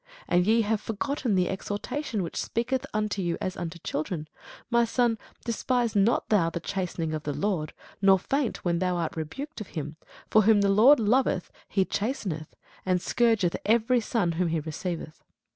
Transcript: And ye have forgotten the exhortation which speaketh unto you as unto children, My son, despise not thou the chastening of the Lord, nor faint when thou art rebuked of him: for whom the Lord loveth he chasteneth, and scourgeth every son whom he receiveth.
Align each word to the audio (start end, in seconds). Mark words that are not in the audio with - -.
And 0.27 0.47
ye 0.47 0.61
have 0.61 0.81
forgotten 0.81 1.35
the 1.35 1.47
exhortation 1.47 2.23
which 2.23 2.35
speaketh 2.41 2.87
unto 2.91 3.21
you 3.21 3.37
as 3.39 3.55
unto 3.55 3.77
children, 3.77 4.27
My 4.71 4.83
son, 4.83 5.19
despise 5.45 5.95
not 5.95 6.29
thou 6.29 6.49
the 6.49 6.59
chastening 6.59 7.13
of 7.13 7.21
the 7.21 7.33
Lord, 7.35 7.71
nor 8.01 8.17
faint 8.17 8.65
when 8.65 8.79
thou 8.79 8.95
art 8.97 9.15
rebuked 9.15 9.61
of 9.61 9.67
him: 9.77 9.97
for 10.27 10.41
whom 10.41 10.61
the 10.61 10.69
Lord 10.69 10.99
loveth 10.99 11.51
he 11.69 11.85
chasteneth, 11.85 12.55
and 12.83 12.99
scourgeth 12.99 13.55
every 13.63 14.01
son 14.01 14.31
whom 14.31 14.47
he 14.47 14.59
receiveth. 14.59 15.21